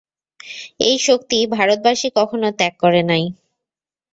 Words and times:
এই 0.79 0.95
শক্তি 0.99 1.37
ভারতবাসী 1.55 2.07
কখনও 2.17 2.49
ত্যাগ 2.59 2.73
করে 2.83 3.01
নাই। 3.03 3.23